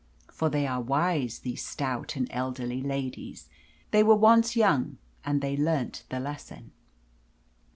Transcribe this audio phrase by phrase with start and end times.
[0.31, 3.47] For they are wise, these stout and elderly ladies.
[3.91, 6.71] They were once young, and they learnt the lesson.